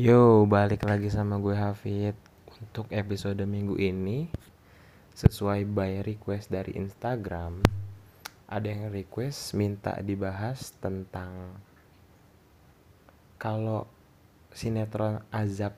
Yo, 0.00 0.48
balik 0.48 0.88
lagi 0.88 1.12
sama 1.12 1.36
gue 1.36 1.52
Hafid. 1.52 2.16
Untuk 2.56 2.88
episode 2.88 3.44
minggu 3.44 3.76
ini 3.76 4.32
Sesuai 5.12 5.68
by 5.68 6.00
request 6.00 6.48
dari 6.48 6.72
Instagram 6.72 7.60
Ada 8.48 8.64
yang 8.64 8.88
request 8.96 9.52
minta 9.52 10.00
dibahas 10.00 10.72
tentang 10.80 11.52
Kalau 13.36 13.84
sinetron 14.56 15.20
Azab 15.28 15.76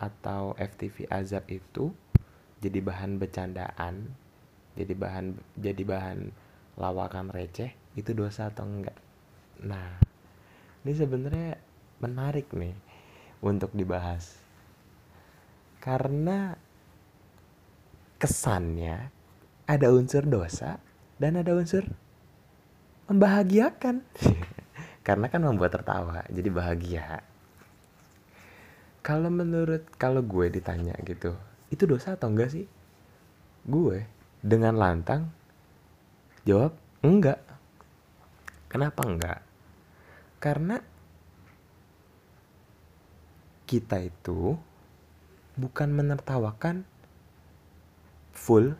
atau 0.00 0.56
FTV 0.56 1.04
Azab 1.12 1.44
itu 1.52 1.92
Jadi 2.64 2.80
bahan 2.80 3.20
bercandaan 3.20 4.08
Jadi 4.80 4.96
bahan 4.96 5.36
jadi 5.60 5.82
bahan 5.84 6.18
lawakan 6.80 7.36
receh 7.36 7.76
Itu 7.92 8.16
dosa 8.16 8.48
atau 8.48 8.64
enggak? 8.64 8.96
Nah, 9.60 10.00
ini 10.88 10.92
sebenarnya 10.96 11.60
menarik 12.00 12.48
nih 12.56 12.87
untuk 13.42 13.70
dibahas. 13.74 14.34
Karena 15.78 16.58
kesannya 18.18 19.14
ada 19.68 19.86
unsur 19.94 20.26
dosa 20.26 20.82
dan 21.22 21.38
ada 21.38 21.54
unsur 21.54 21.86
membahagiakan. 23.08 24.02
Karena 25.06 25.26
kan 25.32 25.40
membuat 25.40 25.72
tertawa, 25.72 26.20
jadi 26.28 26.48
bahagia. 26.52 27.24
Kalau 29.00 29.32
menurut 29.32 29.88
kalau 29.96 30.20
gue 30.20 30.52
ditanya 30.52 30.92
gitu, 31.00 31.32
itu 31.72 31.88
dosa 31.88 32.12
atau 32.18 32.28
enggak 32.28 32.52
sih? 32.52 32.68
Gue 33.64 34.04
dengan 34.44 34.76
lantang 34.76 35.32
jawab 36.44 36.76
enggak. 37.00 37.40
Kenapa 38.68 39.00
enggak? 39.08 39.40
Karena 40.44 40.76
kita 43.68 44.00
itu 44.00 44.56
bukan 45.60 45.92
menertawakan 45.92 46.88
full. 48.32 48.72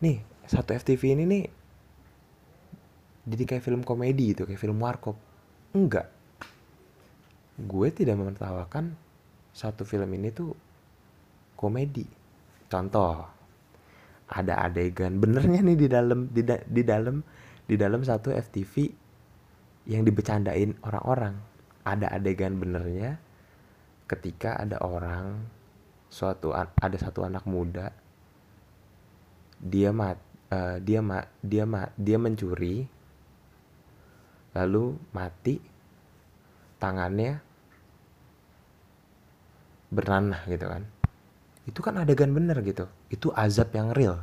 Nih 0.00 0.24
satu 0.48 0.72
FTV 0.72 1.20
ini 1.20 1.24
nih 1.28 1.44
jadi 3.24 3.42
kayak 3.48 3.64
film 3.64 3.82
komedi 3.84 4.32
gitu 4.32 4.48
kayak 4.48 4.60
film 4.60 4.80
warkop. 4.80 5.20
Enggak. 5.76 6.08
Gue 7.60 7.92
tidak 7.92 8.16
menertawakan 8.16 8.96
satu 9.52 9.84
film 9.84 10.08
ini 10.16 10.32
tuh 10.32 10.56
komedi. 11.60 12.08
Contoh 12.72 13.24
ada 14.24 14.64
adegan 14.64 15.18
benernya 15.22 15.60
nih 15.60 15.76
di 15.76 15.88
dalam 15.88 16.32
di, 16.32 16.42
da, 16.44 16.56
di 16.64 16.82
dalam 16.84 17.20
di 17.64 17.76
dalam 17.76 18.00
satu 18.00 18.32
FTV 18.32 18.88
yang 19.88 20.04
dibecandain 20.04 20.80
orang-orang. 20.84 21.36
Ada 21.84 22.16
adegan 22.16 22.56
benernya 22.56 23.20
ketika 24.04 24.60
ada 24.60 24.80
orang 24.84 25.48
suatu 26.12 26.54
ada 26.54 26.98
satu 27.00 27.24
anak 27.26 27.42
muda 27.48 27.90
dia 29.58 29.90
mat 29.90 30.20
uh, 30.52 30.76
dia 30.78 31.00
mat 31.00 31.26
dia 31.40 31.64
mat 31.64 31.90
dia 31.96 32.20
mencuri 32.20 32.86
lalu 34.54 34.94
mati 35.10 35.58
tangannya 36.78 37.42
bernanah 39.94 40.42
gitu 40.50 40.66
kan. 40.66 40.82
Itu 41.64 41.80
kan 41.80 42.02
adegan 42.02 42.34
bener 42.34 42.58
gitu. 42.66 42.90
Itu 43.08 43.30
azab 43.34 43.70
yang 43.72 43.94
real. 43.94 44.18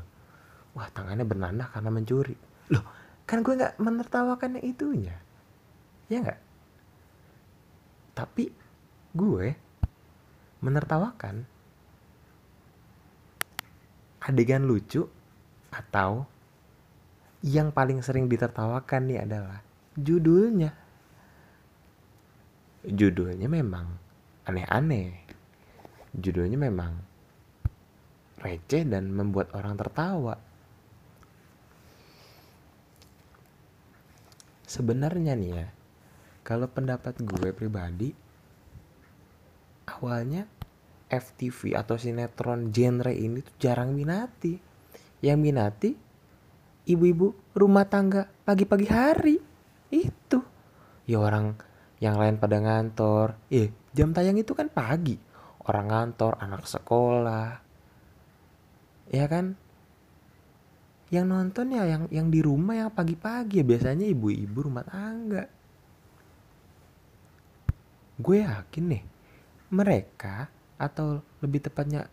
Wah 0.76 0.88
tangannya 0.92 1.24
bernanah 1.28 1.68
karena 1.72 1.90
mencuri. 1.90 2.36
Loh 2.72 2.84
kan 3.28 3.44
gue 3.44 3.56
nggak 3.56 3.80
menertawakan 3.80 4.60
itunya. 4.60 5.16
Ya 6.12 6.20
nggak? 6.20 6.40
Tapi 8.16 8.52
gue 9.16 9.56
menertawakan 10.62 11.44
adegan 14.22 14.70
lucu 14.70 15.10
atau 15.74 16.30
yang 17.42 17.74
paling 17.74 18.06
sering 18.06 18.30
ditertawakan 18.30 19.10
nih 19.10 19.26
adalah 19.26 19.66
judulnya. 19.98 20.72
Judulnya 22.86 23.50
memang 23.50 23.98
aneh-aneh. 24.46 25.26
Judulnya 26.14 26.58
memang 26.62 26.94
receh 28.38 28.86
dan 28.86 29.10
membuat 29.10 29.54
orang 29.58 29.74
tertawa. 29.74 30.38
Sebenarnya 34.70 35.34
nih 35.34 35.52
ya, 35.52 35.68
kalau 36.46 36.70
pendapat 36.70 37.18
gue 37.22 37.50
pribadi, 37.52 38.14
awalnya 40.02 40.50
FTV 41.12 41.78
atau 41.78 42.00
sinetron 42.02 42.74
genre 42.74 43.14
ini 43.14 43.46
tuh 43.46 43.56
jarang 43.62 43.94
minati. 43.94 44.58
Yang 45.22 45.38
minati 45.38 45.90
ibu-ibu 46.90 47.54
rumah 47.54 47.86
tangga 47.86 48.26
pagi-pagi 48.26 48.88
hari. 48.90 49.38
Itu. 49.94 50.42
Ya 51.06 51.22
orang 51.22 51.54
yang 52.02 52.18
lain 52.18 52.42
pada 52.42 52.58
ngantor. 52.58 53.38
Eh, 53.54 53.70
jam 53.94 54.16
tayang 54.16 54.42
itu 54.42 54.58
kan 54.58 54.72
pagi. 54.74 55.20
Orang 55.68 55.94
ngantor, 55.94 56.42
anak 56.42 56.66
sekolah. 56.66 57.62
Ya 59.14 59.30
kan? 59.30 59.54
Yang 61.12 61.26
nonton 61.28 61.76
ya 61.76 61.84
yang 61.86 62.04
yang 62.08 62.32
di 62.32 62.40
rumah 62.40 62.88
yang 62.88 62.90
pagi-pagi 62.90 63.60
ya 63.60 63.66
biasanya 63.68 64.08
ibu-ibu 64.08 64.58
rumah 64.72 64.88
tangga. 64.88 65.44
Gue 68.16 68.48
yakin 68.48 68.86
nih 68.88 69.11
mereka 69.72 70.52
atau 70.76 71.24
lebih 71.40 71.64
tepatnya 71.64 72.12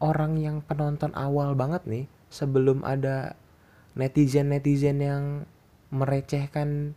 orang 0.00 0.40
yang 0.40 0.64
penonton 0.64 1.12
awal 1.12 1.52
banget 1.52 1.84
nih 1.84 2.04
sebelum 2.32 2.80
ada 2.82 3.36
netizen-netizen 3.98 4.98
yang 5.02 5.24
merecehkan 5.92 6.96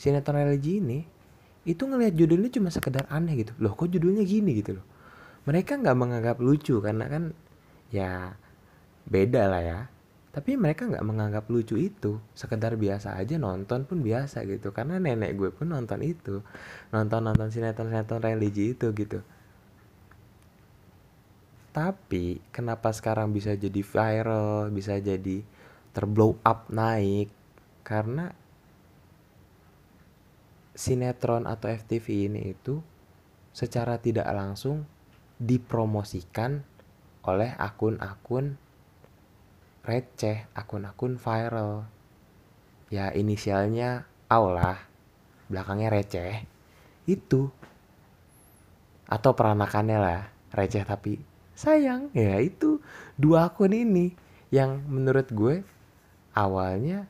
sinetron 0.00 0.40
religi 0.40 0.80
ini 0.80 1.04
itu 1.64 1.84
ngelihat 1.88 2.14
judulnya 2.16 2.50
cuma 2.52 2.68
sekedar 2.68 3.08
aneh 3.08 3.40
gitu. 3.40 3.52
Loh 3.56 3.72
kok 3.72 3.88
judulnya 3.88 4.20
gini 4.24 4.60
gitu 4.60 4.80
loh? 4.80 4.86
Mereka 5.48 5.80
nggak 5.80 5.96
menganggap 5.96 6.36
lucu 6.40 6.80
karena 6.80 7.08
kan 7.08 7.32
ya 7.88 8.36
beda 9.08 9.42
lah 9.48 9.62
ya 9.62 9.78
tapi 10.34 10.58
mereka 10.58 10.90
nggak 10.90 11.06
menganggap 11.06 11.46
lucu 11.46 11.78
itu. 11.78 12.18
Sekedar 12.34 12.74
biasa 12.74 13.14
aja 13.14 13.38
nonton 13.38 13.86
pun 13.86 14.02
biasa 14.02 14.42
gitu. 14.50 14.74
Karena 14.74 14.98
nenek 14.98 15.38
gue 15.38 15.54
pun 15.54 15.70
nonton 15.70 16.02
itu. 16.02 16.42
Nonton 16.90 17.30
nonton 17.30 17.54
sinetron 17.54 17.94
sinetron 17.94 18.18
religi 18.18 18.74
itu 18.74 18.90
gitu. 18.98 19.22
Tapi 21.70 22.42
kenapa 22.50 22.90
sekarang 22.90 23.30
bisa 23.30 23.54
jadi 23.54 23.78
viral 23.78 24.74
bisa 24.74 24.98
jadi 24.98 25.46
terblow 25.94 26.34
up 26.42 26.66
naik? 26.66 27.30
Karena 27.86 28.34
sinetron 30.74 31.46
atau 31.46 31.70
FTV 31.70 32.26
ini 32.26 32.58
itu 32.58 32.82
secara 33.54 34.02
tidak 34.02 34.26
langsung 34.34 34.82
dipromosikan 35.38 36.66
oleh 37.22 37.54
akun-akun 37.54 38.63
receh, 39.84 40.48
akun-akun 40.56 41.20
viral. 41.20 41.84
Ya 42.88 43.12
inisialnya 43.12 44.08
Aulah, 44.32 44.80
belakangnya 45.52 45.92
receh. 45.92 46.48
Itu. 47.04 47.52
Atau 49.04 49.36
peranakannya 49.36 49.98
lah, 50.00 50.20
receh 50.56 50.82
tapi 50.82 51.20
sayang. 51.52 52.08
Ya 52.16 52.40
itu 52.40 52.80
dua 53.20 53.52
akun 53.52 53.76
ini 53.76 54.16
yang 54.48 54.82
menurut 54.88 55.28
gue 55.30 55.62
awalnya 56.32 57.06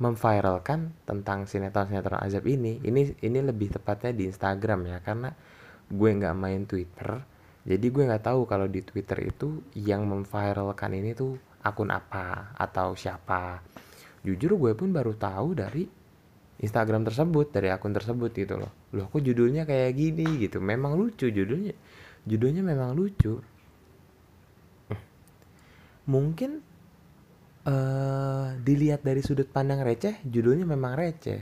memviralkan 0.00 0.96
tentang 1.04 1.48
sinetron-sinetron 1.48 2.20
azab 2.20 2.44
ini. 2.44 2.80
Ini 2.84 3.20
ini 3.24 3.38
lebih 3.40 3.74
tepatnya 3.80 4.12
di 4.12 4.28
Instagram 4.28 4.86
ya 4.88 4.98
karena 5.00 5.32
gue 5.88 6.10
nggak 6.12 6.36
main 6.36 6.64
Twitter. 6.68 7.20
Jadi 7.64 7.86
gue 7.92 8.02
nggak 8.08 8.24
tahu 8.24 8.48
kalau 8.48 8.68
di 8.68 8.80
Twitter 8.80 9.28
itu 9.28 9.60
yang 9.76 10.08
memviralkan 10.08 10.96
ini 10.96 11.12
tuh 11.12 11.36
akun 11.64 11.90
apa 11.92 12.56
atau 12.56 12.96
siapa. 12.96 13.60
Jujur 14.20 14.56
gue 14.60 14.72
pun 14.76 14.92
baru 14.92 15.16
tahu 15.16 15.56
dari 15.56 15.84
Instagram 16.60 17.08
tersebut 17.08 17.48
dari 17.48 17.72
akun 17.72 17.96
tersebut 17.96 18.30
gitu 18.36 18.60
loh. 18.60 18.72
Loh 18.92 19.08
kok 19.08 19.24
judulnya 19.24 19.64
kayak 19.64 19.96
gini 19.96 20.44
gitu? 20.44 20.60
Memang 20.60 20.96
lucu 20.96 21.32
judulnya. 21.32 21.72
Judulnya 22.28 22.60
memang 22.60 22.92
lucu. 22.92 23.40
Mungkin 26.04 26.60
uh, 27.64 28.46
dilihat 28.60 29.00
dari 29.00 29.24
sudut 29.24 29.48
pandang 29.48 29.80
receh 29.80 30.20
judulnya 30.20 30.68
memang 30.68 30.96
receh. 31.00 31.40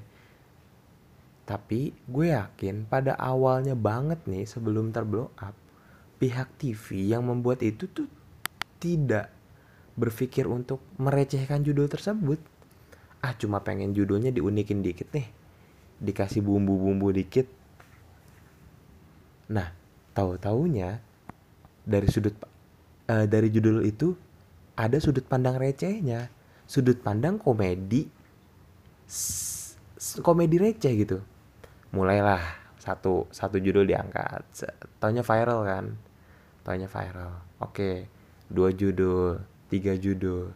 Tapi 1.43 1.91
gue 2.07 2.27
yakin 2.31 2.87
pada 2.87 3.17
awalnya 3.19 3.73
banget 3.75 4.23
nih 4.29 4.45
sebelum 4.45 4.95
terblow 4.95 5.33
up 5.41 5.57
pihak 6.19 6.59
TV 6.61 7.11
yang 7.15 7.27
membuat 7.27 7.63
itu 7.63 7.89
tuh 7.89 8.07
tidak 8.79 9.38
berpikir 9.99 10.47
untuk 10.47 10.79
merecehkan 10.97 11.67
judul 11.67 11.91
tersebut. 11.91 12.39
Ah 13.19 13.35
cuma 13.35 13.59
pengen 13.67 13.91
judulnya 13.91 14.31
diunikin 14.31 14.79
dikit 14.79 15.11
nih. 15.11 15.27
Dikasih 15.99 16.39
bumbu-bumbu 16.39 17.11
dikit. 17.11 17.51
Nah 19.51 19.75
tahu 20.15 20.39
taunya 20.39 21.03
dari 21.83 22.07
sudut 22.07 22.39
uh, 23.11 23.27
dari 23.27 23.51
judul 23.51 23.83
itu 23.83 24.15
ada 24.79 25.03
sudut 25.03 25.27
pandang 25.27 25.59
recehnya. 25.59 26.31
Sudut 26.71 27.03
pandang 27.03 27.43
komedi. 27.43 28.07
Komedi 30.23 30.57
receh 30.63 30.95
gitu. 30.95 31.19
Mulailah 31.91 32.71
satu 32.79 33.27
satu 33.35 33.59
judul 33.59 33.91
diangkat. 33.91 34.47
Taunya 35.03 35.27
viral 35.27 35.61
kan? 35.67 35.85
Taunya 36.63 36.87
viral. 36.87 37.43
Oke 37.59 38.07
dua 38.49 38.71
judul 38.71 39.58
tiga 39.69 39.95
judul 39.95 40.53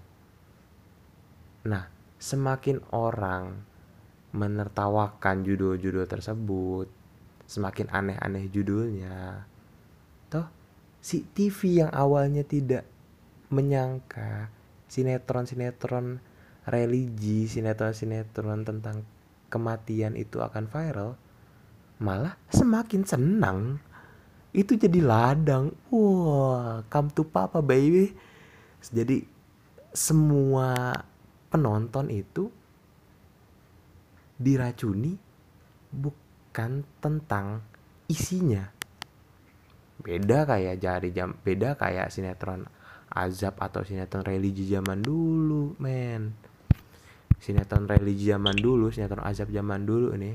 nah 1.63 1.87
semakin 2.19 2.83
orang 2.91 3.63
menertawakan 4.33 5.45
judul-judul 5.45 6.09
tersebut 6.09 6.89
semakin 7.47 7.87
aneh-aneh 7.93 8.49
judulnya 8.49 9.45
toh 10.33 10.49
si 10.99 11.23
TV 11.37 11.85
yang 11.85 11.91
awalnya 11.93 12.43
tidak 12.43 12.89
menyangka 13.53 14.49
sinetron-sinetron 14.89 16.21
religi, 16.69 17.51
sinetron-sinetron 17.51 18.63
tentang 18.63 19.03
kematian 19.51 20.15
itu 20.15 20.39
akan 20.39 20.69
viral, 20.71 21.19
malah 21.99 22.39
semakin 22.53 23.03
senang. 23.03 23.83
Itu 24.53 24.77
jadi 24.77 25.01
ladang. 25.01 25.73
Wah, 25.89 26.85
come 26.93 27.09
to 27.17 27.25
papa 27.25 27.65
baby. 27.65 28.13
Jadi 28.91 29.23
semua 29.93 30.97
penonton 31.53 32.09
itu 32.09 32.49
diracuni 34.41 35.15
bukan 35.93 36.83
tentang 36.99 37.61
isinya, 38.09 38.65
beda 40.03 40.49
kayak 40.49 40.81
jari 40.83 41.15
jam 41.15 41.37
beda 41.47 41.79
kayak 41.79 42.11
sinetron 42.11 42.67
azab 43.13 43.55
atau 43.61 43.85
sinetron 43.87 44.25
religi 44.25 44.67
zaman 44.67 45.05
dulu 45.05 45.77
men. 45.79 46.33
Sinetron 47.39 47.87
religi 47.87 48.33
zaman 48.33 48.57
dulu 48.57 48.89
sinetron 48.91 49.23
azab 49.23 49.53
zaman 49.53 49.85
dulu 49.85 50.17
nih. 50.17 50.35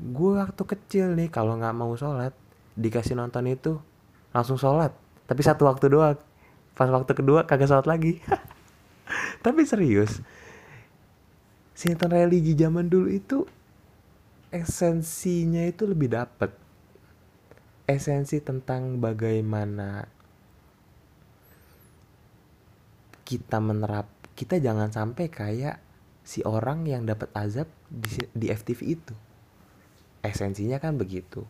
Gue 0.00 0.40
waktu 0.40 0.62
kecil 0.64 1.12
nih 1.14 1.28
kalau 1.28 1.60
nggak 1.60 1.76
mau 1.76 1.92
sholat 1.94 2.32
dikasih 2.74 3.14
nonton 3.20 3.46
itu 3.46 3.76
langsung 4.32 4.56
sholat. 4.56 4.96
Tapi 5.28 5.42
satu 5.44 5.68
waktu 5.68 5.86
doang 5.92 6.29
pas 6.80 6.88
waktu 6.88 7.12
kedua 7.12 7.44
kagak 7.44 7.68
sholat 7.68 7.84
lagi. 7.84 8.24
Tapi 9.44 9.68
serius 9.68 10.24
sinetron 11.80 12.12
religi 12.12 12.52
zaman 12.52 12.92
dulu 12.92 13.08
itu 13.08 13.48
esensinya 14.52 15.64
itu 15.64 15.88
lebih 15.88 16.12
dapet. 16.12 16.52
Esensi 17.88 18.36
tentang 18.44 19.00
bagaimana 19.00 20.04
kita 23.24 23.64
menerap 23.64 24.12
kita 24.36 24.60
jangan 24.60 24.92
sampai 24.92 25.32
kayak 25.32 25.80
si 26.20 26.44
orang 26.44 26.84
yang 26.84 27.08
dapat 27.08 27.32
azab 27.32 27.66
di, 27.88 28.28
di 28.36 28.52
FTV 28.52 28.80
itu. 28.84 29.14
Esensinya 30.20 30.76
kan 30.76 31.00
begitu. 31.00 31.48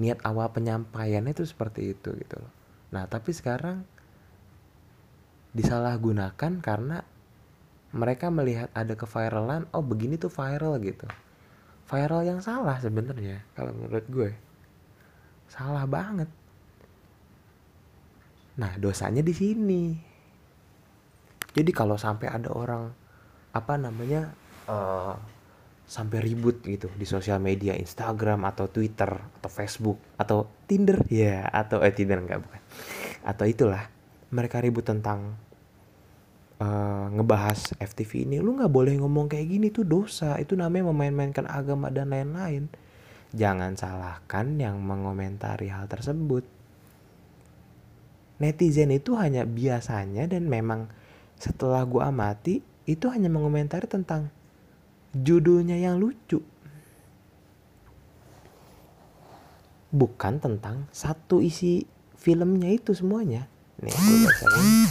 Niat 0.00 0.24
awal 0.24 0.48
penyampaiannya 0.56 1.36
itu 1.36 1.44
seperti 1.44 1.92
itu 1.92 2.16
gitu 2.16 2.40
loh. 2.40 2.52
Nah 2.96 3.04
tapi 3.04 3.36
sekarang 3.36 3.84
disalahgunakan 5.56 6.62
karena 6.62 7.02
mereka 7.90 8.30
melihat 8.30 8.70
ada 8.74 8.94
keviralan 8.94 9.66
oh 9.74 9.82
begini 9.82 10.14
tuh 10.14 10.30
viral 10.30 10.78
gitu 10.78 11.10
viral 11.90 12.22
yang 12.22 12.38
salah 12.38 12.78
sebenarnya 12.78 13.42
kalau 13.58 13.74
menurut 13.74 14.06
gue 14.06 14.30
Salah 15.50 15.82
banget. 15.90 16.30
Nah, 18.62 18.72
dosanya 18.78 19.18
di 19.18 19.34
sini. 19.34 19.84
Jadi 21.50 21.70
kalau 21.74 21.98
sampai 21.98 22.30
ada 22.30 22.54
orang 22.54 22.86
apa 23.50 23.74
namanya 23.74 24.30
uh, 24.70 25.18
sampai 25.82 26.22
ribut 26.22 26.62
gitu 26.62 26.86
di 26.94 27.02
sosial 27.02 27.42
media 27.42 27.74
Instagram 27.74 28.46
atau 28.46 28.70
Twitter 28.70 29.10
atau 29.10 29.50
Facebook 29.50 29.98
atau 30.14 30.46
Tinder 30.70 31.02
ya 31.10 31.42
yeah, 31.42 31.50
atau 31.50 31.82
eh 31.82 31.90
Tinder 31.90 32.22
enggak 32.22 32.46
bukan 32.46 32.62
atau 33.26 33.42
itulah 33.50 33.90
mereka 34.30 34.62
ribut 34.62 34.86
tentang 34.86 35.34
uh, 36.62 37.06
ngebahas 37.14 37.74
FTV 37.78 38.30
ini 38.30 38.36
lu 38.38 38.58
nggak 38.58 38.70
boleh 38.70 38.96
ngomong 38.98 39.30
kayak 39.30 39.46
gini 39.50 39.68
tuh 39.74 39.84
dosa 39.84 40.38
itu 40.38 40.54
namanya 40.54 40.90
memain-mainkan 40.90 41.46
agama 41.50 41.90
dan 41.90 42.14
lain-lain 42.14 42.70
Jangan 43.30 43.78
salahkan 43.78 44.58
yang 44.58 44.82
mengomentari 44.82 45.70
hal 45.70 45.86
tersebut. 45.86 46.42
Netizen 48.42 48.90
itu 48.90 49.14
hanya 49.14 49.46
biasanya 49.46 50.26
dan 50.26 50.50
memang 50.50 50.90
setelah 51.38 51.86
gue 51.86 52.02
amati 52.02 52.54
itu 52.90 53.06
hanya 53.06 53.30
mengomentari 53.30 53.86
tentang 53.86 54.34
judulnya 55.14 55.78
yang 55.78 56.02
lucu. 56.02 56.42
Bukan 59.94 60.42
tentang 60.42 60.90
satu 60.90 61.38
isi 61.38 61.86
filmnya 62.18 62.74
itu 62.74 62.98
semuanya. 62.98 63.46
Nih 63.80 63.92
gue 63.96 64.16
bacain 64.28 64.88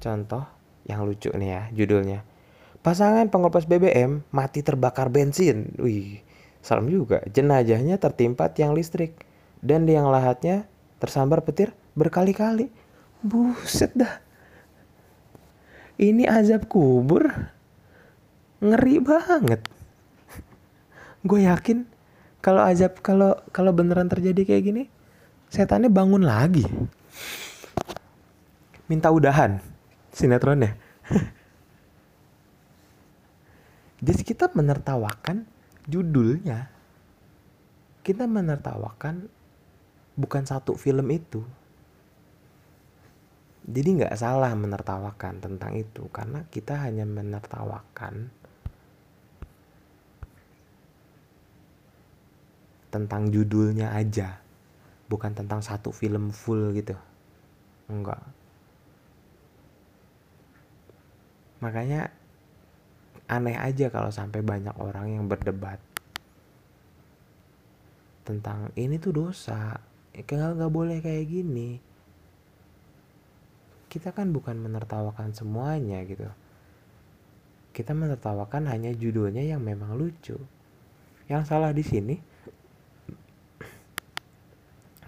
contoh 0.00 0.44
yang 0.86 1.02
lucu 1.04 1.30
nih 1.34 1.48
ya 1.50 1.62
judulnya. 1.74 2.22
Pasangan 2.80 3.28
pengopas 3.28 3.68
BBM 3.68 4.24
mati 4.32 4.64
terbakar 4.64 5.12
bensin. 5.12 5.76
Wih, 5.76 6.24
Serem 6.64 6.88
juga, 6.88 7.20
jenajahnya 7.28 8.00
tertimpa 8.00 8.48
tiang 8.52 8.72
listrik 8.72 9.16
dan 9.60 9.84
yang 9.84 10.08
lahatnya 10.08 10.64
tersambar 10.96 11.44
petir 11.44 11.76
berkali-kali. 11.92 12.72
Buset 13.20 13.92
dah. 13.92 14.20
Ini 16.00 16.24
azab 16.24 16.64
kubur. 16.72 17.28
Ngeri 18.64 18.96
banget. 19.04 19.60
Gue 21.20 21.44
yakin 21.44 21.84
kalau 22.40 22.64
azab 22.64 23.04
kalau 23.04 23.36
kalau 23.52 23.76
beneran 23.76 24.08
terjadi 24.08 24.48
kayak 24.48 24.64
gini, 24.64 24.82
setannya 25.52 25.92
bangun 25.92 26.24
lagi. 26.24 26.64
Minta 28.90 29.14
udahan 29.14 29.62
sinetronnya. 30.10 30.74
Jadi 34.02 34.22
kita 34.26 34.50
menertawakan 34.50 35.46
judulnya. 35.86 36.66
Kita 38.02 38.26
menertawakan 38.26 39.30
bukan 40.18 40.42
satu 40.42 40.74
film 40.74 41.06
itu. 41.14 41.46
Jadi 43.70 44.02
nggak 44.02 44.18
salah 44.18 44.50
menertawakan 44.58 45.38
tentang 45.38 45.78
itu 45.78 46.10
karena 46.10 46.42
kita 46.50 46.82
hanya 46.82 47.06
menertawakan 47.06 48.34
tentang 52.90 53.30
judulnya 53.30 53.94
aja 53.94 54.42
bukan 55.06 55.30
tentang 55.30 55.62
satu 55.62 55.94
film 55.94 56.34
full 56.34 56.74
gitu. 56.74 56.98
Enggak 57.86 58.39
makanya 61.60 62.08
aneh 63.30 63.54
aja 63.54 63.92
kalau 63.92 64.10
sampai 64.10 64.42
banyak 64.42 64.74
orang 64.80 65.20
yang 65.20 65.24
berdebat 65.30 65.78
tentang 68.26 68.74
ini 68.74 68.98
tuh 68.98 69.14
dosa 69.14 69.78
kayak 70.14 70.58
nggak 70.58 70.72
boleh 70.72 70.98
kayak 70.98 71.26
gini. 71.30 71.78
Kita 73.90 74.14
kan 74.14 74.30
bukan 74.30 74.58
menertawakan 74.58 75.34
semuanya 75.34 76.02
gitu. 76.06 76.26
Kita 77.74 77.94
menertawakan 77.94 78.70
hanya 78.70 78.94
judulnya 78.94 79.42
yang 79.42 79.62
memang 79.62 79.98
lucu. 79.98 80.38
Yang 81.26 81.42
salah 81.46 81.70
di 81.70 81.82
sini 81.86 82.16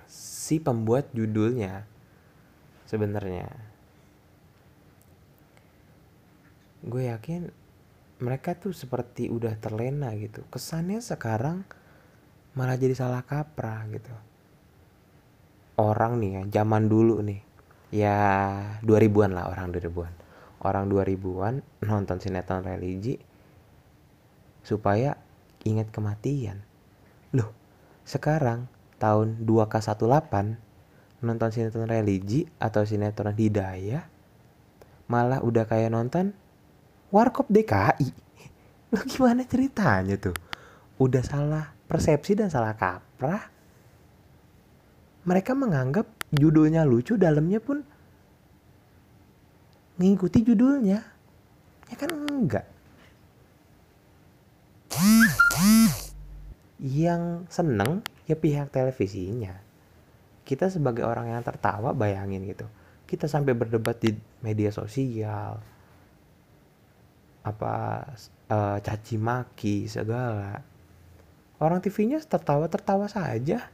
si 0.06 0.59
pembuat 0.59 1.11
judulnya 1.14 1.87
sebenarnya 2.85 3.72
gue 6.82 7.08
yakin 7.08 7.50
mereka 8.22 8.54
tuh 8.54 8.70
seperti 8.70 9.30
udah 9.30 9.58
terlena 9.58 10.14
gitu. 10.14 10.46
Kesannya 10.50 11.02
sekarang 11.02 11.66
malah 12.54 12.78
jadi 12.78 12.94
salah 12.94 13.22
kaprah 13.26 13.86
gitu. 13.90 14.14
Orang 15.78 16.22
nih 16.22 16.30
ya 16.38 16.62
zaman 16.62 16.86
dulu 16.86 17.22
nih. 17.22 17.40
Ya 17.92 18.16
2000-an 18.86 19.36
lah 19.36 19.52
orang 19.52 19.68
2000-an 19.74 20.14
orang 20.62 20.86
2000-an 20.86 21.54
nonton 21.82 22.18
sinetron 22.22 22.62
religi 22.62 23.18
supaya 24.62 25.18
ingat 25.66 25.90
kematian. 25.90 26.62
Loh 27.34 27.50
sekarang 28.06 28.70
tahun 29.02 29.42
2K18 29.42 30.30
nonton 31.22 31.50
sinetron 31.50 31.90
religi 31.90 32.46
atau 32.62 32.86
sinetron 32.86 33.34
hidayah 33.34 34.06
malah 35.10 35.42
udah 35.42 35.66
kayak 35.66 35.90
nonton 35.90 36.32
Warkop 37.12 37.47
DKI. 37.52 38.09
Lo 38.90 39.04
gimana 39.12 39.45
ceritanya 39.45 40.16
tuh? 40.16 40.35
Udah 40.97 41.21
salah 41.21 41.76
persepsi 41.87 42.33
dan 42.33 42.49
salah 42.49 42.73
kaprah. 42.73 43.52
mereka 45.23 45.54
menganggap 45.54 46.11
judulnya 46.35 46.83
lucu 46.83 47.14
dalamnya 47.14 47.62
pun 47.62 47.78
mengikuti 50.02 50.42
judulnya 50.42 50.99
ya 51.87 51.95
kan 51.95 52.11
enggak 52.11 52.66
yang 56.83 57.47
seneng 57.47 58.02
ya 58.26 58.35
pihak 58.35 58.75
televisinya 58.75 59.54
kita 60.42 60.66
sebagai 60.73 61.07
orang 61.07 61.31
yang 61.31 61.47
tertawa 61.47 61.95
bayangin 61.95 62.42
gitu 62.50 62.66
kita 63.07 63.31
sampai 63.31 63.54
berdebat 63.54 64.02
di 64.02 64.16
media 64.42 64.75
sosial 64.75 65.62
apa 67.42 68.06
uh, 68.50 68.78
caci 68.78 69.18
maki 69.18 69.90
segala. 69.90 70.62
Orang 71.62 71.82
TV-nya 71.82 72.22
tertawa 72.22 72.66
tertawa 72.66 73.06
saja. 73.06 73.70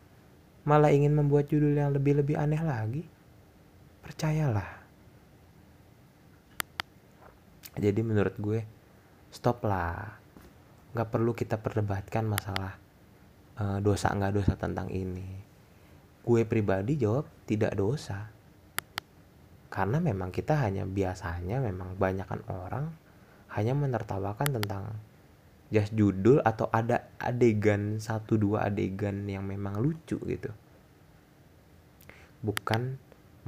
Malah 0.68 0.92
ingin 0.92 1.16
membuat 1.16 1.48
judul 1.48 1.72
yang 1.72 1.92
lebih 1.92 2.20
lebih 2.20 2.37
aneh 2.37 2.60
lagi. 2.60 3.04
Percayalah. 4.04 4.84
Jadi 7.78 8.00
menurut 8.02 8.34
gue 8.37 8.60
stop 9.30 9.62
lah 9.64 10.18
nggak 10.88 11.08
perlu 11.14 11.37
kita 11.37 11.60
perdebatkan 11.60 12.26
masalah 12.26 12.75
uh, 13.60 13.78
dosa 13.78 14.10
nggak 14.12 14.34
dosa 14.34 14.52
tentang 14.56 14.88
ini. 14.90 15.46
Gue 16.25 16.44
pribadi 16.44 17.00
jawab 17.00 17.25
tidak 17.48 17.72
dosa. 17.76 18.28
Karena 19.68 20.00
memang 20.00 20.32
kita 20.32 20.58
hanya 20.64 20.88
biasanya 20.88 21.60
memang 21.60 21.96
banyakkan 21.96 22.40
orang 22.48 23.07
hanya 23.52 23.73
menertawakan 23.73 24.61
tentang 24.61 25.00
just 25.69 25.93
judul 25.93 26.40
atau 26.45 26.69
ada 26.73 27.09
adegan 27.21 28.00
satu 28.00 28.40
dua 28.40 28.69
adegan 28.69 29.25
yang 29.28 29.45
memang 29.45 29.81
lucu 29.81 30.17
gitu. 30.25 30.52
Bukan 32.45 32.97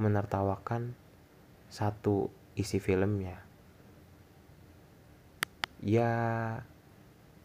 menertawakan 0.00 0.96
satu 1.68 2.28
isi 2.56 2.80
filmnya. 2.80 3.40
Ya 5.80 6.12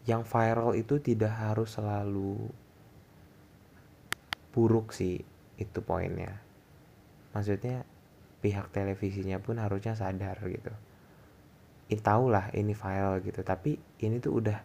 yang 0.03 0.27
viral 0.27 0.75
itu 0.75 0.99
tidak 0.99 1.31
harus 1.35 1.75
selalu 1.75 2.51
buruk 4.51 4.91
sih 4.91 5.23
itu 5.55 5.79
poinnya. 5.83 6.39
Maksudnya 7.31 7.83
pihak 8.43 8.71
televisinya 8.71 9.39
pun 9.39 9.59
harusnya 9.59 9.95
sadar 9.95 10.39
gitu 10.45 10.71
ini 11.85 12.01
lah 12.01 12.49
ini 12.57 12.73
viral 12.73 13.21
gitu. 13.21 13.45
Tapi 13.45 13.77
ini 14.01 14.17
tuh 14.17 14.41
udah 14.41 14.57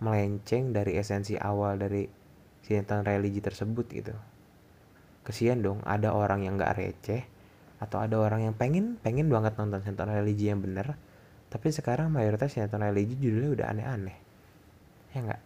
melenceng 0.00 0.72
dari 0.72 0.96
esensi 0.96 1.36
awal 1.36 1.76
dari 1.76 2.06
sinetron 2.64 3.02
religi 3.04 3.42
tersebut 3.42 3.86
gitu. 3.90 4.14
Kesian 5.26 5.60
dong 5.60 5.84
ada 5.84 6.14
orang 6.16 6.46
yang 6.46 6.56
gak 6.56 6.78
receh 6.80 7.22
atau 7.80 8.00
ada 8.00 8.16
orang 8.20 8.44
yang 8.44 8.54
pengen 8.56 9.00
pengen 9.00 9.32
banget 9.32 9.56
nonton 9.56 9.80
sinetron 9.80 10.12
religi 10.12 10.52
yang 10.52 10.60
bener 10.60 11.00
tapi 11.50 11.72
sekarang 11.74 12.14
mayoritas 12.14 12.54
sinetron 12.54 12.86
religi 12.86 13.18
judulnya 13.18 13.50
udah 13.50 13.66
aneh-aneh. 13.74 14.18
Ya 15.10 15.18
nggak? 15.26 15.42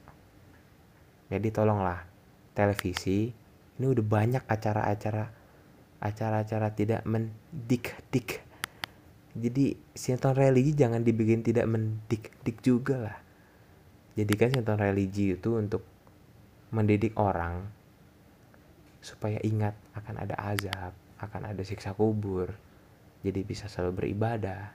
Jadi 1.33 1.49
tolonglah 1.49 2.04
televisi 2.52 3.33
ini 3.81 3.87
udah 3.88 4.04
banyak 4.04 4.45
acara-acara 4.45 5.33
acara-acara 6.04 6.69
tidak 6.76 7.00
mendik-dik 7.09 8.44
jadi 9.35 9.75
sinetron 9.99 10.38
religi 10.38 10.79
jangan 10.79 11.03
dibikin 11.03 11.43
tidak 11.43 11.67
mendik-dik 11.67 12.62
juga 12.62 13.11
lah. 13.11 13.19
Jadikan 14.14 14.55
sinetron 14.55 14.79
religi 14.79 15.35
itu 15.35 15.59
untuk 15.59 15.83
mendidik 16.71 17.19
orang 17.19 17.67
supaya 19.03 19.43
ingat 19.43 19.75
akan 19.95 20.23
ada 20.23 20.35
azab 20.38 20.95
akan 21.21 21.43
ada 21.53 21.62
siksa 21.67 21.93
kubur 21.93 22.55
jadi 23.26 23.43
bisa 23.43 23.67
selalu 23.67 24.07
beribadah. 24.07 24.71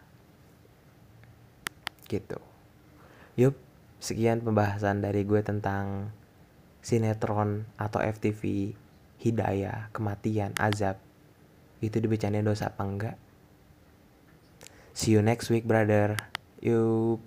Gitu. 2.11 2.39
Yuk 3.39 3.55
sekian 4.03 4.43
pembahasan 4.43 4.99
dari 4.99 5.23
gue 5.23 5.39
tentang 5.39 6.11
sinetron 6.83 7.63
atau 7.79 8.03
FTV 8.03 8.75
hidayah 9.23 9.87
kematian 9.95 10.51
azab. 10.59 10.99
Itu 11.79 12.03
dibicarain 12.03 12.43
dosa 12.43 12.75
apa 12.75 12.83
enggak 12.83 13.28
see 14.99 15.15
you 15.15 15.23
next 15.23 15.47
week 15.47 15.63
brother 15.63 16.19
yuk 16.59 17.23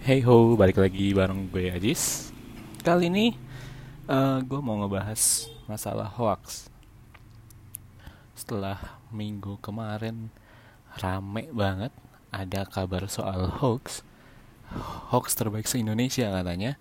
Hey 0.00 0.26
ho, 0.26 0.58
balik 0.58 0.78
lagi 0.78 1.14
bareng 1.14 1.46
gue 1.54 1.70
Ajis. 1.70 2.34
Kali 2.82 3.06
ini 3.06 3.34
uh, 4.10 4.42
gue 4.42 4.58
mau 4.58 4.78
ngebahas 4.82 5.46
masalah 5.70 6.06
hoax. 6.06 6.66
Setelah 8.34 8.78
minggu 9.14 9.58
kemarin 9.62 10.30
rame 10.98 11.50
banget 11.54 11.94
ada 12.30 12.62
kabar 12.66 13.10
soal 13.10 13.50
hoax, 13.58 14.06
hoax 15.10 15.34
terbaik 15.34 15.66
se 15.66 15.82
Indonesia 15.82 16.30
katanya, 16.30 16.78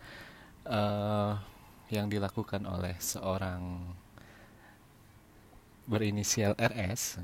uh, 0.69 1.41
yang 1.89 2.05
dilakukan 2.09 2.69
oleh 2.69 2.93
seorang 3.01 3.81
berinisial 5.89 6.53
RS. 6.53 7.17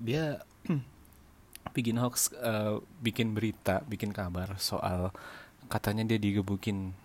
Dia 0.00 0.40
bikin 1.76 2.00
hoax, 2.00 2.32
uh, 2.40 2.80
bikin 3.04 3.36
berita, 3.36 3.84
bikin 3.84 4.16
kabar 4.16 4.56
soal 4.56 5.12
katanya 5.68 6.08
dia 6.08 6.16
digebukin 6.16 6.96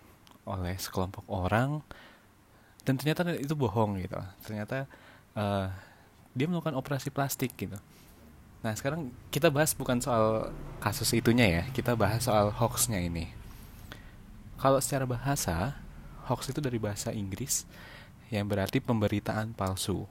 oleh 0.48 0.74
sekelompok 0.80 1.28
orang. 1.28 1.84
Dan 2.82 2.98
ternyata 2.98 3.28
itu 3.38 3.54
bohong 3.54 4.00
gitu. 4.00 4.18
Ternyata 4.42 4.88
uh, 5.36 5.68
dia 6.32 6.46
melakukan 6.48 6.74
operasi 6.74 7.12
plastik 7.12 7.54
gitu 7.54 7.76
nah 8.62 8.72
sekarang 8.78 9.10
kita 9.34 9.50
bahas 9.50 9.74
bukan 9.74 9.98
soal 9.98 10.54
kasus 10.78 11.10
itunya 11.14 11.46
ya 11.50 11.62
kita 11.74 11.98
bahas 11.98 12.26
soal 12.26 12.54
hoaxnya 12.54 13.02
ini. 13.02 13.30
Kalau 14.58 14.78
secara 14.78 15.02
bahasa 15.04 15.74
hoax 16.30 16.54
itu 16.54 16.62
dari 16.62 16.78
bahasa 16.78 17.10
Inggris 17.10 17.66
yang 18.30 18.46
berarti 18.46 18.78
pemberitaan 18.78 19.52
palsu. 19.52 20.06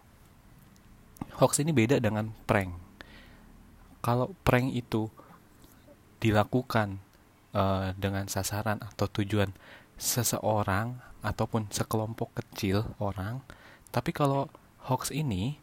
Hoax 1.40 1.64
ini 1.64 1.72
beda 1.72 2.04
dengan 2.04 2.36
prank. 2.44 2.76
Kalau 4.04 4.36
prank 4.44 4.76
itu 4.76 5.08
dilakukan 6.20 7.02
uh, 7.56 7.96
dengan 7.98 8.28
sasaran 8.28 8.78
atau 8.84 9.08
tujuan 9.10 9.50
seseorang 9.96 11.00
ataupun 11.22 11.70
sekelompok 11.70 12.34
kecil 12.42 12.98
orang 12.98 13.46
tapi 13.94 14.10
kalau 14.16 14.50
hoax 14.90 15.14
ini 15.14 15.62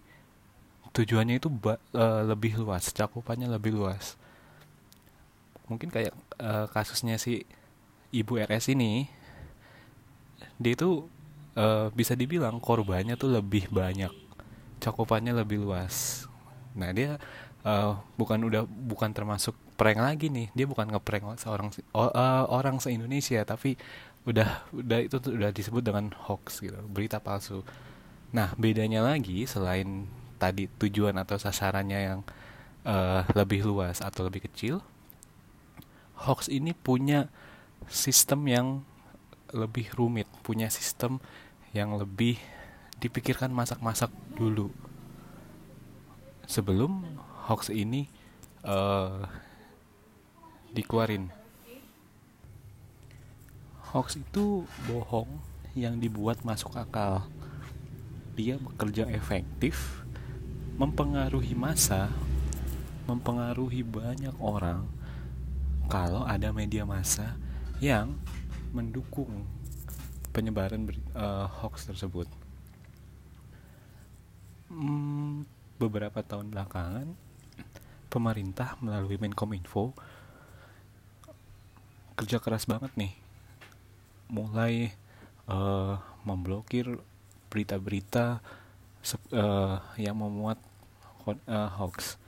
tujuannya 0.93 1.39
itu 1.39 1.49
uh, 1.49 1.77
lebih 2.25 2.59
luas 2.59 2.91
cakupannya 2.91 3.49
lebih 3.49 3.77
luas. 3.77 4.17
Mungkin 5.69 5.93
kayak 5.93 6.17
uh, 6.41 6.67
kasusnya 6.73 7.21
si 7.21 7.45
ibu 8.15 8.41
RS 8.41 8.73
ini 8.73 9.09
dia 10.57 10.73
itu 10.75 11.07
uh, 11.55 11.93
bisa 11.93 12.17
dibilang 12.17 12.59
korbannya 12.59 13.15
tuh 13.15 13.31
lebih 13.37 13.69
banyak 13.69 14.11
cakupannya 14.79 15.35
lebih 15.35 15.63
luas. 15.63 16.25
Nah 16.79 16.91
dia 16.95 17.19
uh, 17.67 17.99
bukan 18.17 18.49
udah 18.49 18.65
bukan 18.65 19.11
termasuk 19.13 19.55
prank 19.79 20.03
lagi 20.03 20.27
nih 20.27 20.51
dia 20.59 20.67
bukan 20.67 20.91
ngeprank 20.91 21.39
seorang 21.39 21.71
uh, 21.95 22.45
orang 22.51 22.83
se 22.83 22.91
Indonesia 22.91 23.39
tapi 23.47 23.79
udah 24.27 24.67
udah 24.75 24.99
itu 24.99 25.17
udah 25.31 25.51
disebut 25.55 25.83
dengan 25.83 26.11
hoax 26.27 26.63
gitu 26.63 26.79
berita 26.91 27.23
palsu. 27.23 27.63
Nah 28.35 28.53
bedanya 28.59 29.07
lagi 29.07 29.47
selain 29.47 30.11
tadi 30.39 30.71
tujuan 30.79 31.19
atau 31.19 31.37
sasarannya 31.37 31.99
yang 31.99 32.21
uh, 32.87 33.27
lebih 33.35 33.67
luas 33.67 33.99
atau 33.99 34.25
lebih 34.31 34.47
kecil 34.47 34.81
hoax 36.25 36.47
ini 36.47 36.73
punya 36.73 37.27
sistem 37.91 38.47
yang 38.47 38.67
lebih 39.51 39.91
rumit 39.95 40.31
punya 40.47 40.71
sistem 40.71 41.19
yang 41.73 41.97
lebih 41.97 42.41
dipikirkan 42.99 43.55
masak-masak 43.55 44.11
dulu. 44.35 44.75
Sebelum 46.51 47.07
hoax 47.47 47.71
ini 47.71 48.11
uh, 48.67 49.23
dikeluarin. 50.75 51.31
Hoax 53.95 54.21
itu 54.21 54.69
bohong 54.85 55.41
yang 55.73 55.97
dibuat 56.03 56.43
masuk 56.45 56.77
akal. 56.77 57.25
Dia 58.37 58.59
bekerja 58.61 59.09
efektif 59.09 60.05
mempengaruhi 60.79 61.59
massa 61.59 62.07
mempengaruhi 63.11 63.83
banyak 63.83 64.37
orang 64.39 64.87
kalau 65.91 66.23
ada 66.23 66.55
media 66.55 66.87
massa 66.87 67.35
yang 67.83 68.15
mendukung 68.71 69.49
penyebaran 70.31 70.85
uh, 71.17 71.49
hoax 71.49 71.89
tersebut. 71.89 72.29
Hmm, 74.69 75.49
beberapa 75.81 76.21
tahun 76.21 76.53
belakangan 76.53 77.09
pemerintah 78.13 78.77
melalui 78.85 79.17
Menkominfo 79.17 79.97
kerja 82.15 82.39
keras 82.39 82.69
banget 82.69 82.93
nih. 82.95 83.17
Mulai 84.29 84.93
uh, 85.49 85.97
memblokir 86.29 87.01
berita-berita 87.49 88.45
uh, 89.33 89.79
yang 89.97 90.19
memuat 90.19 90.59
uh, 91.29 91.71
hoax. 91.79 92.19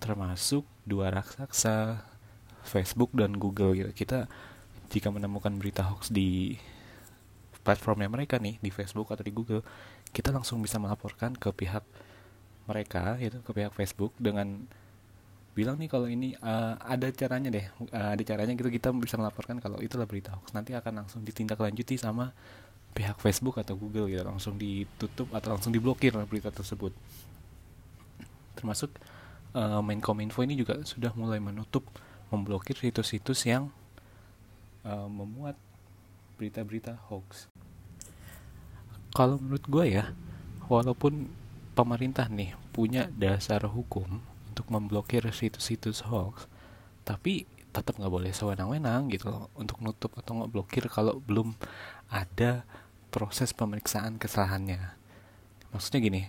Termasuk 0.00 0.64
dua 0.88 1.12
raksasa 1.12 2.02
Facebook 2.64 3.12
dan 3.12 3.36
Google 3.36 3.76
gitu. 3.76 3.90
Kita 3.92 4.26
jika 4.88 5.10
menemukan 5.10 5.52
berita 5.58 5.84
hoax 5.84 6.08
di 6.08 6.56
platformnya 7.64 8.12
mereka 8.12 8.36
nih 8.36 8.60
di 8.60 8.68
Facebook 8.68 9.08
atau 9.08 9.24
di 9.24 9.32
Google 9.32 9.64
kita 10.12 10.30
langsung 10.30 10.60
bisa 10.60 10.76
melaporkan 10.76 11.32
ke 11.32 11.48
pihak 11.50 11.82
mereka 12.68 13.16
gitu 13.18 13.40
ke 13.40 13.50
pihak 13.50 13.72
Facebook 13.72 14.12
dengan 14.20 14.68
bilang 15.56 15.80
nih 15.80 15.88
kalau 15.88 16.06
ini 16.10 16.36
uh, 16.44 16.76
ada 16.82 17.08
caranya 17.14 17.48
deh 17.48 17.66
uh, 17.94 18.12
ada 18.12 18.22
caranya 18.22 18.52
gitu 18.52 18.68
kita 18.68 18.92
bisa 18.94 19.16
melaporkan 19.16 19.58
kalau 19.58 19.80
itulah 19.80 20.04
berita 20.04 20.36
hoax. 20.36 20.52
Nanti 20.52 20.76
akan 20.76 21.04
langsung 21.04 21.24
ditindaklanjuti 21.24 21.96
sama 21.96 22.30
pihak 22.94 23.18
Facebook 23.18 23.58
atau 23.58 23.74
Google 23.74 24.06
gitu 24.06 24.22
langsung 24.22 24.54
ditutup 24.54 25.28
atau 25.34 25.58
langsung 25.58 25.74
diblokir 25.74 26.14
berita 26.30 26.54
tersebut. 26.54 26.94
Termasuk 28.54 28.94
uh, 29.58 29.82
Menkominfo 29.82 30.46
ini 30.46 30.54
juga 30.54 30.78
sudah 30.86 31.10
mulai 31.18 31.42
menutup 31.42 31.82
memblokir 32.30 32.78
situs-situs 32.78 33.44
yang 33.44 33.68
uh, 34.86 35.10
memuat 35.10 35.58
berita-berita 36.38 36.98
hoax. 37.10 37.50
Kalau 39.14 39.38
menurut 39.38 39.66
gue 39.66 39.84
ya 39.90 40.14
walaupun 40.70 41.30
pemerintah 41.74 42.30
nih 42.30 42.54
punya 42.70 43.10
dasar 43.14 43.66
hukum 43.66 44.22
untuk 44.50 44.66
memblokir 44.70 45.26
situs-situs 45.34 46.06
hoax 46.06 46.46
tapi 47.02 47.46
tetap 47.74 47.98
nggak 47.98 48.10
boleh 48.10 48.30
sewenang-wenang 48.30 49.10
gitu 49.10 49.34
loh 49.34 49.50
untuk 49.58 49.82
nutup 49.82 50.14
atau 50.14 50.38
nggak 50.38 50.50
blokir 50.54 50.86
kalau 50.86 51.18
belum 51.26 51.58
ada 52.06 52.62
proses 53.14 53.54
pemeriksaan 53.54 54.18
kesalahannya. 54.18 54.98
Maksudnya 55.70 56.00
gini 56.02 56.22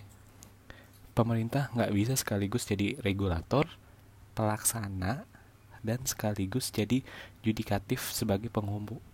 pemerintah 1.16 1.72
nggak 1.72 1.90
bisa 1.96 2.14
sekaligus 2.14 2.68
jadi 2.68 3.00
regulator 3.00 3.64
pelaksana 4.36 5.24
dan 5.80 6.04
sekaligus 6.04 6.68
jadi 6.68 7.00
yudikatif 7.40 8.12
sebagai 8.12 8.52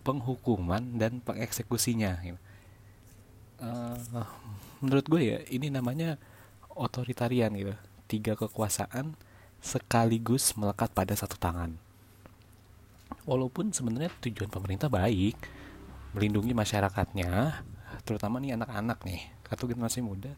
penghukuman 0.03 0.83
dan 0.99 1.23
pengeksekusinya. 1.23 2.19
Uh, 3.63 3.95
menurut 4.83 5.05
gue 5.07 5.21
ya 5.23 5.39
ini 5.47 5.71
namanya 5.71 6.19
otoritarian 6.75 7.55
gitu. 7.55 7.73
Tiga 8.11 8.35
kekuasaan 8.35 9.15
sekaligus 9.63 10.53
melekat 10.59 10.91
pada 10.91 11.15
satu 11.15 11.39
tangan. 11.39 11.79
Walaupun 13.23 13.71
sebenarnya 13.71 14.11
tujuan 14.19 14.51
pemerintah 14.51 14.91
baik, 14.91 15.39
melindungi 16.13 16.53
masyarakatnya, 16.53 17.61
terutama 18.05 18.37
nih 18.37 18.57
anak-anak 18.57 19.01
nih, 19.05 19.21
atau 19.49 19.65
generasi 19.69 20.01
muda, 20.01 20.33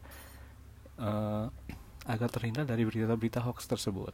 uh, 1.00 1.48
agar 2.06 2.28
terhindar 2.32 2.64
dari 2.64 2.84
berita-berita 2.84 3.44
hoax 3.44 3.68
tersebut. 3.68 4.12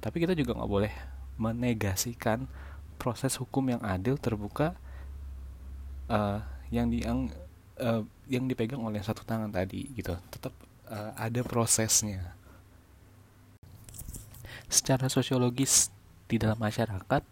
Tapi 0.00 0.16
kita 0.22 0.36
juga 0.36 0.56
nggak 0.56 0.70
boleh 0.70 0.92
menegasikan 1.36 2.48
proses 2.96 3.36
hukum 3.36 3.76
yang 3.76 3.82
adil 3.84 4.16
terbuka 4.16 4.76
uh, 6.08 6.40
yang 6.72 6.88
di 6.88 7.04
yang 7.04 7.28
uh, 7.80 8.02
yang 8.26 8.48
dipegang 8.48 8.80
oleh 8.80 9.00
satu 9.04 9.22
tangan 9.22 9.52
tadi 9.52 9.92
gitu. 9.94 10.16
Tetap 10.32 10.52
uh, 10.88 11.12
ada 11.16 11.40
prosesnya 11.44 12.34
secara 14.66 15.06
sosiologis 15.06 15.94
di 16.26 16.42
dalam 16.42 16.58
masyarakat 16.58 17.22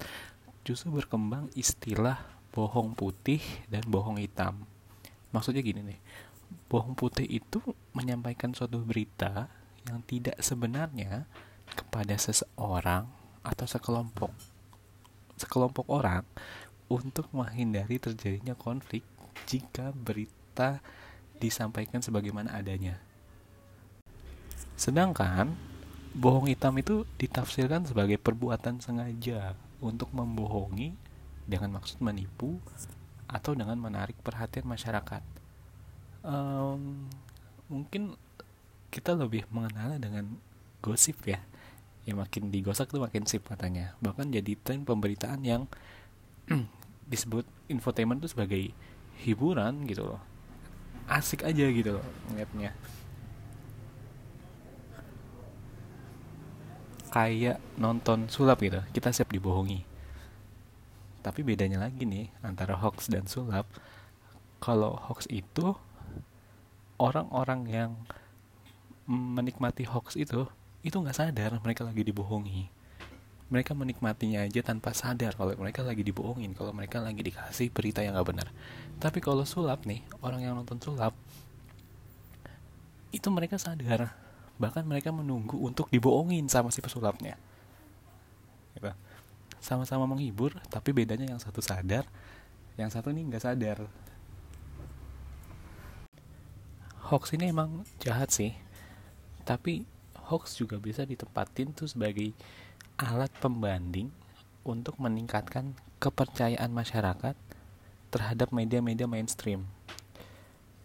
justru 0.63 0.95
berkembang 0.95 1.51
istilah 1.59 2.34
bohong 2.55 2.95
putih 2.95 3.43
dan 3.67 3.83
bohong 3.91 4.23
hitam. 4.23 4.63
Maksudnya 5.35 5.67
gini 5.67 5.83
nih, 5.83 6.01
bohong 6.71 6.95
putih 6.95 7.27
itu 7.27 7.59
menyampaikan 7.91 8.55
suatu 8.55 8.79
berita 8.79 9.51
yang 9.91 9.99
tidak 10.07 10.39
sebenarnya 10.39 11.27
kepada 11.75 12.15
seseorang 12.15 13.11
atau 13.43 13.67
sekelompok 13.67 14.33
sekelompok 15.35 15.87
orang 15.91 16.23
untuk 16.87 17.27
menghindari 17.35 17.99
terjadinya 17.99 18.55
konflik 18.55 19.03
jika 19.51 19.91
berita 19.91 20.79
disampaikan 21.43 21.99
sebagaimana 21.99 22.55
adanya. 22.55 23.03
Sedangkan 24.79 25.59
bohong 26.15 26.47
hitam 26.47 26.79
itu 26.79 27.03
ditafsirkan 27.19 27.87
sebagai 27.91 28.19
perbuatan 28.23 28.79
sengaja 28.79 29.59
untuk 29.83 30.15
membohongi 30.15 30.95
dengan 31.45 31.77
maksud 31.77 32.01
menipu 32.01 32.61
atau 33.29 33.53
dengan 33.53 33.77
menarik 33.77 34.17
perhatian 34.21 34.69
masyarakat. 34.69 35.23
Um, 36.25 37.09
mungkin 37.69 38.17
kita 38.89 39.13
lebih 39.13 39.45
mengenal 39.53 39.99
dengan 40.01 40.41
gosip 40.81 41.21
ya. 41.25 41.41
Ya 42.05 42.13
makin 42.13 42.53
digosok 42.53 42.93
tuh 42.93 43.01
makin 43.01 43.25
sip 43.25 43.45
katanya. 43.49 43.97
Bahkan 44.05 44.33
jadi 44.33 44.57
tren 44.61 44.85
pemberitaan 44.85 45.41
yang 45.45 45.69
disebut 47.13 47.49
infotainment 47.69 48.21
itu 48.25 48.33
sebagai 48.33 48.63
hiburan 49.25 49.89
gitu 49.89 50.05
loh. 50.05 50.21
Asik 51.09 51.45
aja 51.45 51.65
gitu 51.69 52.01
loh 52.01 52.07
ngeliatnya. 52.33 52.73
kayak 57.15 57.63
nonton 57.79 58.27
sulap 58.27 58.59
gitu 58.59 58.83
kita 58.91 59.15
siap 59.15 59.31
dibohongi 59.31 59.87
tapi 61.25 61.41
bedanya 61.41 61.81
lagi 61.81 62.05
nih 62.05 62.29
antara 62.45 62.77
hoax 62.77 63.09
dan 63.09 63.25
sulap. 63.25 63.65
Kalau 64.61 65.01
hoax 65.09 65.25
itu 65.33 65.73
orang-orang 67.01 67.65
yang 67.65 67.91
menikmati 69.09 69.89
hoax 69.89 70.21
itu 70.21 70.45
itu 70.85 70.97
nggak 71.01 71.17
sadar 71.17 71.57
mereka 71.65 71.89
lagi 71.89 72.05
dibohongi. 72.05 72.69
Mereka 73.49 73.73
menikmatinya 73.73 74.45
aja 74.45 74.61
tanpa 74.61 74.93
sadar 74.93 75.33
kalau 75.33 75.57
mereka 75.57 75.81
lagi 75.81 76.05
dibohongin 76.05 76.53
kalau 76.53 76.77
mereka 76.77 77.01
lagi 77.01 77.25
dikasih 77.25 77.73
berita 77.73 78.05
yang 78.05 78.21
nggak 78.21 78.29
benar. 78.29 78.49
Tapi 79.01 79.25
kalau 79.25 79.49
sulap 79.49 79.89
nih 79.89 80.05
orang 80.21 80.45
yang 80.45 80.53
nonton 80.53 80.77
sulap 80.77 81.17
itu 83.17 83.29
mereka 83.33 83.57
sadar. 83.57 84.13
Bahkan 84.61 84.85
mereka 84.85 85.09
menunggu 85.09 85.57
untuk 85.57 85.89
dibohongin 85.89 86.53
sama 86.53 86.69
si 86.69 86.85
pesulapnya. 86.85 87.41
Gitu. 88.77 88.93
Sama-sama 89.65 90.05
menghibur 90.05 90.53
tapi 90.69 90.93
bedanya 90.93 91.25
yang 91.25 91.41
satu 91.41 91.65
sadar 91.65 92.05
yang 92.77 92.93
satu 92.93 93.09
ini 93.09 93.25
nggak 93.33 93.45
sadar 93.49 93.79
hoax 97.09 97.33
ini 97.33 97.49
emang 97.49 97.81
jahat 97.97 98.29
sih 98.29 98.53
tapi 99.49 99.89
hoax 100.29 100.57
juga 100.61 100.77
bisa 100.77 101.09
ditempatin 101.09 101.73
tuh 101.73 101.89
sebagai 101.89 102.37
alat 103.01 103.33
pembanding 103.41 104.09
untuk 104.65 104.97
meningkatkan 104.97 105.77
kepercayaan 106.01 106.73
masyarakat 106.73 107.37
terhadap 108.09 108.49
media-media 108.55 109.05
mainstream. 109.05 109.69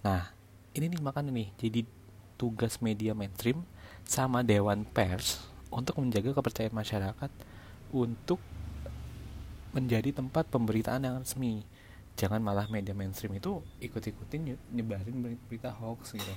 Nah, 0.04 0.32
ini 0.76 0.92
nih 0.92 1.00
makanya 1.00 1.32
nih 1.32 1.50
jadi 1.56 1.82
tugas 2.36 2.84
media 2.84 3.16
mainstream 3.16 3.64
sama 4.04 4.44
dewan 4.44 4.84
pers 4.84 5.44
untuk 5.70 6.02
menjaga 6.02 6.34
kepercayaan 6.36 6.76
masyarakat 6.76 7.32
untuk 7.94 8.42
menjadi 9.74 10.10
tempat 10.14 10.50
pemberitaan 10.50 11.06
yang 11.06 11.22
resmi. 11.22 11.62
Jangan 12.20 12.44
malah 12.44 12.68
media 12.68 12.92
mainstream 12.92 13.38
itu 13.38 13.64
ikut-ikutin 13.80 14.60
nyebarin 14.76 15.40
berita 15.48 15.72
hoax 15.72 16.18
gitu. 16.18 16.36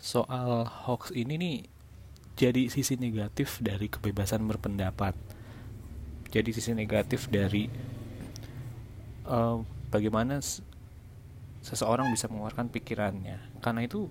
Soal 0.00 0.64
hoax 0.64 1.12
ini 1.12 1.34
nih 1.36 1.56
jadi 2.34 2.66
sisi 2.72 2.96
negatif 2.96 3.60
dari 3.60 3.92
kebebasan 3.92 4.46
berpendapat. 4.48 5.12
Jadi 6.32 6.50
sisi 6.50 6.72
negatif 6.72 7.28
dari 7.28 7.68
uh, 9.28 9.60
bagaimana 9.92 10.40
seseorang 11.60 12.08
bisa 12.10 12.26
mengeluarkan 12.32 12.72
pikirannya. 12.72 13.60
Karena 13.60 13.84
itu 13.84 14.08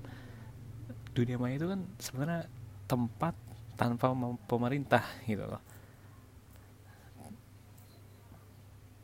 dunia 1.17 1.41
maya 1.41 1.57
itu 1.57 1.67
kan 1.69 1.81
sebenarnya 1.97 2.45
tempat 2.85 3.33
tanpa 3.73 4.13
pemerintah 4.45 5.01
gitu 5.25 5.49
loh 5.49 5.72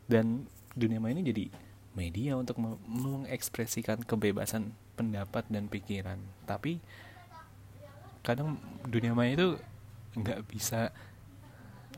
dan 0.09 0.49
dunia 0.73 0.97
maya 0.97 1.13
ini 1.13 1.23
jadi 1.29 1.45
media 1.93 2.33
untuk 2.35 2.57
mengekspresikan 2.89 4.01
kebebasan 4.01 4.73
pendapat 4.97 5.45
dan 5.47 5.69
pikiran. 5.69 6.17
Tapi 6.49 6.81
kadang 8.25 8.57
dunia 8.83 9.13
maya 9.13 9.37
itu 9.37 9.49
nggak 10.17 10.49
bisa 10.49 10.89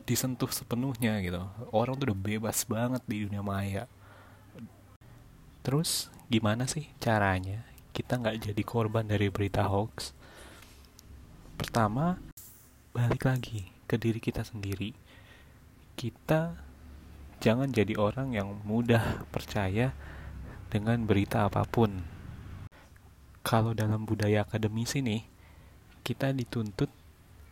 disentuh 0.04 0.52
sepenuhnya 0.52 1.18
gitu. 1.24 1.40
Orang 1.72 1.96
tuh 1.96 2.12
udah 2.12 2.18
bebas 2.18 2.68
banget 2.68 3.02
di 3.08 3.24
dunia 3.24 3.40
maya. 3.40 3.88
Terus 5.64 6.12
gimana 6.28 6.66
sih 6.66 6.90
caranya 6.98 7.64
kita 7.96 8.18
nggak 8.18 8.50
jadi 8.50 8.62
korban 8.66 9.06
dari 9.06 9.32
berita 9.32 9.64
hoax? 9.64 10.12
Pertama 11.56 12.18
balik 12.92 13.24
lagi 13.24 13.70
ke 13.86 13.96
diri 13.96 14.18
kita 14.18 14.42
sendiri. 14.42 14.92
Kita 15.94 16.71
jangan 17.42 17.74
jadi 17.74 17.98
orang 17.98 18.38
yang 18.38 18.62
mudah 18.62 19.26
percaya 19.34 19.90
dengan 20.70 21.02
berita 21.02 21.50
apa 21.50 21.66
pun. 21.66 22.06
Kalau 23.42 23.74
dalam 23.74 24.06
budaya 24.06 24.46
akademis 24.46 24.94
ini 24.94 25.26
kita 26.06 26.30
dituntut 26.30 26.86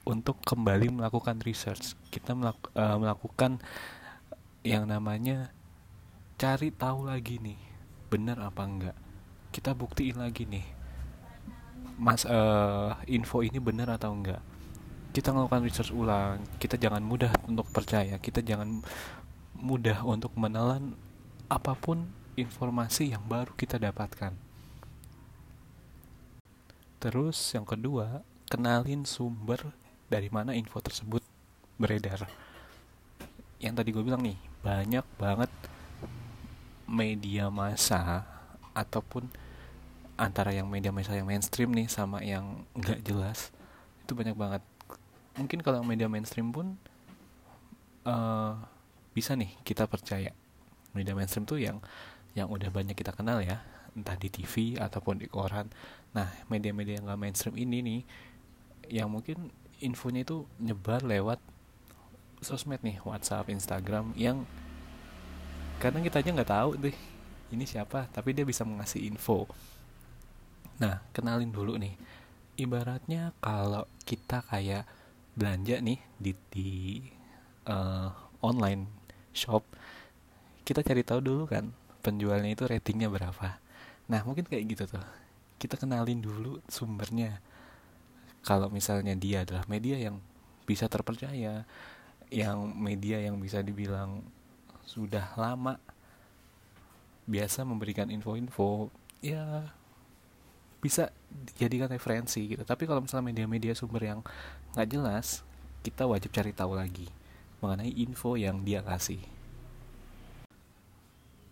untuk 0.06 0.38
kembali 0.46 0.94
melakukan 0.94 1.42
research. 1.42 1.98
Kita 2.14 2.38
melak- 2.38 2.70
uh, 2.78 3.02
melakukan 3.02 3.58
yang 4.62 4.86
namanya 4.86 5.50
cari 6.38 6.70
tahu 6.70 7.10
lagi 7.10 7.42
nih 7.42 7.58
benar 8.06 8.38
apa 8.46 8.62
enggak. 8.62 8.96
Kita 9.50 9.74
buktiin 9.74 10.22
lagi 10.22 10.46
nih 10.46 10.78
mas 12.00 12.24
uh, 12.24 12.96
info 13.10 13.42
ini 13.42 13.58
benar 13.58 13.90
atau 13.98 14.14
enggak. 14.14 14.38
Kita 15.10 15.34
melakukan 15.34 15.66
research 15.66 15.90
ulang 15.90 16.38
kita 16.62 16.78
jangan 16.78 17.02
mudah 17.02 17.34
untuk 17.50 17.66
percaya. 17.74 18.14
Kita 18.22 18.38
jangan 18.38 18.86
mudah 19.60 20.02
untuk 20.02 20.32
menelan 20.34 20.96
apa 21.52 21.76
pun 21.76 22.08
informasi 22.34 23.12
yang 23.12 23.22
baru 23.28 23.52
kita 23.54 23.76
dapatkan 23.76 24.50
Terus 27.00 27.40
yang 27.56 27.64
kedua, 27.64 28.20
kenalin 28.44 29.08
sumber 29.08 29.72
dari 30.12 30.28
mana 30.28 30.52
info 30.52 30.84
tersebut 30.84 31.24
beredar. 31.80 32.28
Yang 33.56 33.74
tadi 33.80 33.88
gue 33.96 34.04
bilang 34.04 34.20
nih, 34.20 34.36
banyak 34.60 35.06
banget 35.16 35.48
media 36.84 37.48
massa 37.48 38.28
ataupun 38.76 39.32
antara 40.20 40.52
yang 40.52 40.68
media 40.68 40.92
massa 40.92 41.16
yang 41.16 41.24
mainstream 41.24 41.72
nih 41.72 41.88
sama 41.88 42.20
yang 42.20 42.68
nggak 42.76 43.00
jelas 43.00 43.48
itu 44.04 44.12
banyak 44.12 44.36
banget. 44.36 44.60
Mungkin 45.40 45.64
kalau 45.64 45.80
media 45.80 46.04
mainstream 46.04 46.52
pun 46.52 46.76
uh, 48.04 48.60
bisa 49.12 49.34
nih 49.34 49.50
kita 49.66 49.86
percaya. 49.86 50.34
Media 50.94 51.14
mainstream 51.14 51.46
tuh 51.46 51.62
yang 51.62 51.78
yang 52.34 52.50
udah 52.50 52.70
banyak 52.70 52.94
kita 52.94 53.10
kenal 53.14 53.42
ya, 53.42 53.62
entah 53.94 54.14
di 54.14 54.30
TV 54.30 54.78
ataupun 54.78 55.18
di 55.18 55.26
koran 55.26 55.70
Nah, 56.10 56.26
media-media 56.50 56.98
yang 56.98 57.06
gak 57.06 57.20
mainstream 57.22 57.54
ini 57.54 57.78
nih, 57.82 58.00
yang 58.90 59.08
mungkin 59.10 59.54
infonya 59.78 60.26
itu 60.26 60.42
nyebar 60.58 61.06
lewat 61.06 61.38
sosmed 62.42 62.82
nih, 62.82 62.98
WhatsApp, 63.06 63.46
Instagram, 63.46 64.10
yang 64.18 64.42
kadang 65.78 66.02
kita 66.04 66.20
aja 66.20 66.30
nggak 66.34 66.50
tahu 66.50 66.70
deh 66.76 66.96
ini 67.54 67.64
siapa, 67.64 68.10
tapi 68.10 68.34
dia 68.34 68.42
bisa 68.42 68.66
mengasih 68.66 69.06
info. 69.06 69.46
Nah, 70.82 71.04
kenalin 71.14 71.54
dulu 71.54 71.78
nih. 71.78 71.94
Ibaratnya 72.58 73.32
kalau 73.40 73.86
kita 74.04 74.44
kayak 74.44 74.84
belanja 75.32 75.80
nih 75.80 76.00
di 76.20 76.32
di 76.52 76.70
uh, 77.70 78.12
online 78.44 78.99
shop, 79.32 79.62
kita 80.66 80.82
cari 80.86 81.02
tahu 81.02 81.20
dulu 81.22 81.44
kan 81.50 81.70
penjualnya 82.00 82.50
itu 82.52 82.64
ratingnya 82.66 83.12
berapa. 83.12 83.60
Nah, 84.10 84.20
mungkin 84.26 84.48
kayak 84.48 84.64
gitu 84.70 84.84
tuh. 84.96 85.04
Kita 85.60 85.76
kenalin 85.76 86.24
dulu 86.24 86.58
sumbernya. 86.66 87.38
Kalau 88.40 88.72
misalnya 88.72 89.12
dia 89.14 89.44
adalah 89.44 89.68
media 89.68 90.00
yang 90.00 90.18
bisa 90.64 90.88
terpercaya 90.88 91.66
yang 92.30 92.58
media 92.78 93.18
yang 93.18 93.36
bisa 93.42 93.60
dibilang 93.60 94.22
sudah 94.86 95.34
lama 95.34 95.76
biasa 97.26 97.66
memberikan 97.66 98.06
info-info 98.06 98.88
ya 99.18 99.68
bisa 100.80 101.12
dijadikan 101.28 101.90
referensi 101.92 102.56
gitu. 102.56 102.62
Tapi 102.64 102.88
kalau 102.88 103.04
misalnya 103.04 103.28
media-media 103.34 103.76
sumber 103.76 104.02
yang 104.02 104.20
nggak 104.72 104.88
jelas 104.88 105.44
kita 105.84 106.08
wajib 106.08 106.32
cari 106.32 106.54
tahu 106.56 106.72
lagi 106.78 107.19
mengenai 107.60 107.92
info 107.92 108.36
yang 108.36 108.64
dia 108.64 108.80
kasih. 108.80 109.20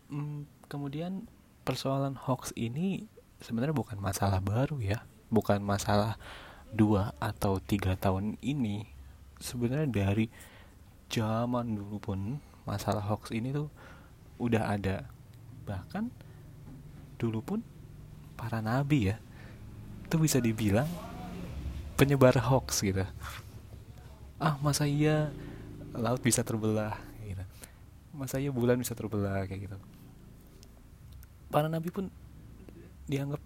Hmm, 0.09 0.49
kemudian 0.69 1.29
persoalan 1.69 2.17
hoax 2.17 2.57
ini 2.57 3.09
sebenarnya 3.45 3.77
bukan 3.77 4.01
masalah 4.01 4.41
baru 4.41 4.81
ya. 4.81 5.05
Bukan 5.29 5.61
masalah 5.61 6.17
dua 6.73 7.13
atau 7.21 7.61
tiga 7.61 7.97
tahun 7.97 8.41
ini. 8.41 8.89
Sebenarnya 9.39 9.89
dari 9.89 10.27
zaman 11.13 11.77
dulu 11.77 11.97
pun 12.01 12.19
masalah 12.65 13.05
hoax 13.05 13.33
ini 13.33 13.53
tuh 13.53 13.69
udah 14.41 14.73
ada. 14.73 15.05
Bahkan 15.69 16.09
dulu 17.21 17.41
pun 17.45 17.61
para 18.39 18.63
nabi 18.63 19.13
ya 19.13 19.17
itu 20.09 20.17
bisa 20.17 20.41
dibilang 20.41 20.89
penyebar 22.01 22.33
hoax 22.41 22.81
gitu. 22.81 23.05
Ah 24.41 24.57
masa 24.65 24.89
iya 24.89 25.29
laut 25.95 26.21
bisa 26.21 26.45
terbelah 26.45 26.97
gitu. 27.25 27.45
Masa 28.13 28.41
iya 28.41 28.51
bulan 28.51 28.81
bisa 28.81 28.97
terbelah 28.97 29.45
kayak 29.47 29.69
gitu. 29.69 29.77
Para 31.49 31.69
nabi 31.71 31.89
pun 31.89 32.13
dianggap 33.09 33.41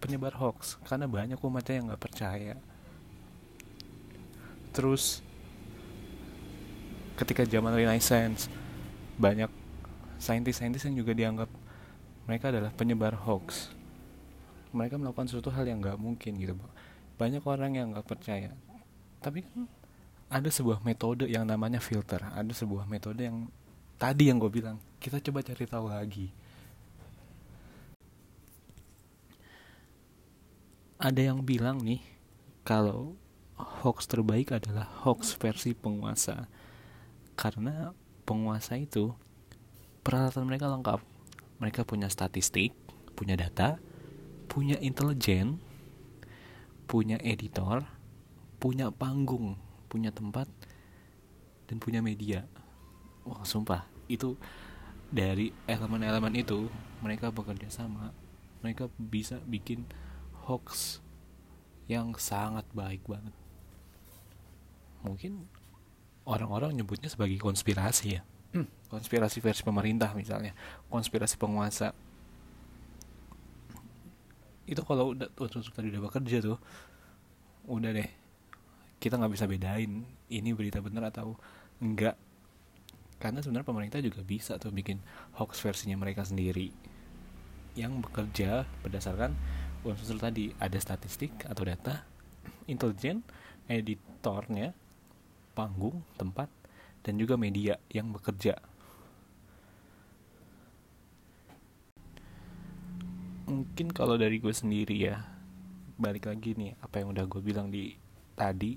penyebar 0.00 0.36
hoax 0.36 0.80
karena 0.84 1.08
banyak 1.08 1.36
umatnya 1.40 1.74
yang 1.76 1.86
nggak 1.92 2.02
percaya. 2.02 2.56
Terus 4.72 5.20
ketika 7.14 7.46
zaman 7.46 7.72
Renaissance 7.76 8.48
banyak 9.20 9.48
saintis-saintis 10.18 10.82
yang 10.88 10.96
juga 10.98 11.12
dianggap 11.14 11.50
mereka 12.24 12.48
adalah 12.48 12.72
penyebar 12.72 13.14
hoax. 13.14 13.70
Mereka 14.74 14.98
melakukan 14.98 15.30
suatu 15.30 15.54
hal 15.54 15.68
yang 15.68 15.78
nggak 15.78 16.00
mungkin 16.00 16.34
gitu 16.40 16.56
banyak 17.14 17.42
orang 17.46 17.78
yang 17.78 17.86
nggak 17.94 18.06
percaya. 18.06 18.50
Tapi 19.22 19.46
kan 19.46 19.70
ada 20.34 20.50
sebuah 20.50 20.82
metode 20.82 21.30
yang 21.30 21.46
namanya 21.46 21.78
filter. 21.78 22.18
Ada 22.34 22.50
sebuah 22.50 22.90
metode 22.90 23.22
yang 23.22 23.46
tadi 23.94 24.26
yang 24.26 24.42
gue 24.42 24.50
bilang 24.50 24.82
kita 24.98 25.22
coba 25.22 25.46
cari 25.46 25.62
tahu 25.62 25.86
lagi. 25.86 26.34
Ada 30.98 31.30
yang 31.30 31.46
bilang 31.46 31.78
nih 31.78 32.02
kalau 32.66 33.14
hoax 33.54 34.10
terbaik 34.10 34.50
adalah 34.50 34.90
hoax 35.06 35.38
versi 35.38 35.70
penguasa. 35.70 36.50
Karena 37.38 37.94
penguasa 38.26 38.74
itu 38.74 39.14
peralatan 40.02 40.50
mereka 40.50 40.66
lengkap. 40.66 40.98
Mereka 41.62 41.86
punya 41.86 42.10
statistik 42.10 42.74
punya 43.14 43.38
data 43.38 43.78
punya 44.50 44.74
intelijen 44.82 45.62
punya 46.90 47.16
editor 47.22 47.86
punya 48.58 48.90
panggung 48.90 49.54
punya 49.94 50.10
tempat 50.10 50.50
dan 51.70 51.78
punya 51.78 52.02
media. 52.02 52.42
Wah 53.22 53.46
sumpah 53.46 53.86
itu 54.10 54.34
dari 55.14 55.54
elemen-elemen 55.70 56.34
itu 56.34 56.66
mereka 56.98 57.30
bekerja 57.30 57.70
sama. 57.70 58.10
Mereka 58.66 58.90
bisa 58.98 59.38
bikin 59.46 59.86
hoax 60.50 60.98
yang 61.86 62.10
sangat 62.18 62.66
baik 62.74 63.06
banget. 63.06 63.30
Mungkin 65.06 65.46
orang-orang 66.26 66.74
nyebutnya 66.74 67.06
sebagai 67.06 67.38
konspirasi 67.38 68.18
ya. 68.18 68.22
Hmm. 68.54 68.70
konspirasi 68.86 69.42
versi 69.42 69.66
pemerintah 69.66 70.14
misalnya 70.14 70.54
konspirasi 70.86 71.34
penguasa. 71.38 71.90
Itu 74.62 74.86
kalau 74.86 75.10
udah 75.10 75.26
tuh, 75.34 75.50
tadi 75.74 75.90
udah 75.90 76.02
bekerja 76.06 76.38
tuh 76.38 76.58
udah 77.66 77.90
deh 77.90 78.23
kita 79.04 79.20
nggak 79.20 79.36
bisa 79.36 79.44
bedain 79.44 80.08
ini 80.32 80.50
berita 80.56 80.80
benar 80.80 81.12
atau 81.12 81.36
enggak 81.76 82.16
karena 83.20 83.44
sebenarnya 83.44 83.68
pemerintah 83.68 84.00
juga 84.00 84.24
bisa 84.24 84.56
tuh 84.56 84.72
bikin 84.72 85.00
hoax 85.36 85.60
versinya 85.60 86.00
mereka 86.00 86.24
sendiri. 86.24 86.72
Yang 87.76 88.04
bekerja 88.08 88.64
berdasarkan 88.80 89.36
unsur 89.84 90.16
tadi 90.16 90.56
ada 90.56 90.80
statistik 90.80 91.32
atau 91.44 91.68
data 91.68 92.04
intelijen 92.64 93.20
editornya 93.68 94.72
panggung 95.52 96.00
tempat 96.16 96.48
dan 97.04 97.20
juga 97.20 97.36
media 97.36 97.76
yang 97.92 98.08
bekerja. 98.08 98.56
Mungkin 103.44 103.92
kalau 103.92 104.16
dari 104.16 104.40
gue 104.40 104.52
sendiri 104.52 104.96
ya 104.96 105.20
balik 106.00 106.28
lagi 106.28 106.56
nih 106.56 106.72
apa 106.80 107.04
yang 107.04 107.12
udah 107.12 107.24
gue 107.28 107.40
bilang 107.44 107.68
di 107.68 107.92
tadi 108.34 108.76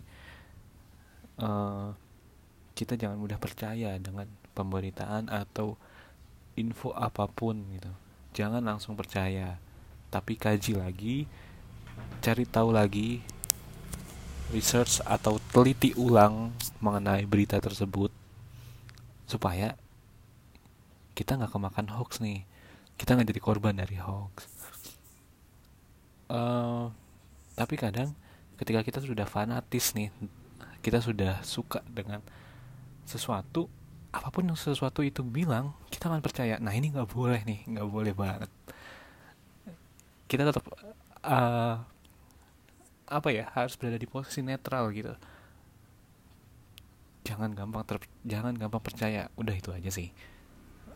uh, 1.41 1.93
kita 2.77 2.93
jangan 2.93 3.17
mudah 3.17 3.41
percaya 3.41 3.97
dengan 3.97 4.29
pemberitaan 4.53 5.29
atau 5.33 5.77
info 6.57 6.93
apa 6.93 7.25
pun 7.29 7.57
gitu. 7.73 7.91
Jangan 8.37 8.61
langsung 8.61 8.93
percaya 8.93 9.57
tapi 10.07 10.39
kaji 10.39 10.79
lagi 10.79 11.17
cari 12.23 12.45
tahu 12.47 12.69
lagi 12.71 13.19
research 14.53 15.03
atau 15.03 15.41
teliti 15.51 15.91
ulang 15.97 16.55
mengenai 16.79 17.27
berita 17.27 17.59
tersebut 17.59 18.13
supaya 19.27 19.75
kita 21.17 21.35
nggak 21.35 21.51
kemakan 21.51 21.87
hoax 21.97 22.21
nih. 22.21 22.45
Kita 22.95 23.17
nggak 23.17 23.29
jadi 23.33 23.41
korban 23.41 23.75
dari 23.77 23.97
hoax. 23.97 24.47
Uh, 26.27 26.93
tapi 27.57 27.79
kadang 27.79 28.13
ketika 28.59 28.85
kita 28.85 28.99
sudah 29.01 29.25
fanatis 29.25 29.95
nih 29.95 30.13
kita 30.87 31.03
sudah 31.03 31.43
suka 31.43 31.83
dengan 31.83 32.23
sesuatu 33.03 33.67
apa 34.15 34.31
pun 34.31 34.47
yang 34.47 34.55
sesuatu 34.55 35.03
itu 35.03 35.19
bilang 35.19 35.75
kita 35.91 36.07
akan 36.07 36.23
percaya 36.23 36.55
nah 36.63 36.71
ini 36.71 36.95
nggak 36.95 37.11
boleh 37.11 37.43
nih 37.43 37.59
nggak 37.67 37.87
boleh 37.91 38.15
banget. 38.15 38.47
Kita 40.31 40.47
tetap 40.47 40.63
uh, 41.27 41.83
apa 43.03 43.29
ya 43.35 43.51
harus 43.51 43.75
berada 43.75 43.99
di 43.99 44.07
posisi 44.07 44.39
netral 44.39 44.95
gitu. 44.95 45.11
Jangan 47.27 47.51
gampang 47.51 47.83
ter 47.83 47.99
jangan 48.23 48.55
gampang 48.55 48.79
percaya. 48.79 49.27
Udah 49.35 49.59
itu 49.59 49.75
aja 49.75 49.91
sih. 49.91 50.15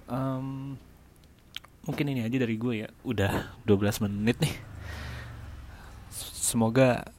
Um, 0.08 0.80
mungkin 1.84 2.16
ini 2.16 2.24
aja 2.24 2.40
dari 2.40 2.56
gue 2.56 2.88
ya. 2.88 2.90
Udah 3.04 3.60
12 3.68 4.08
menit 4.08 4.40
nih. 4.40 4.56
Semoga 6.16 7.12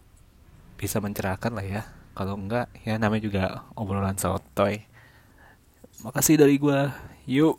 bisa 0.80 1.04
mencerahkan 1.04 1.52
lah 1.52 1.68
ya 1.68 2.01
kalau 2.12 2.36
enggak 2.36 2.68
ya 2.84 3.00
namanya 3.00 3.22
juga 3.24 3.44
obrolan 3.76 4.16
sotoy. 4.16 4.84
Makasih 6.02 6.40
dari 6.40 6.56
gue 6.58 6.80
yuk 7.28 7.56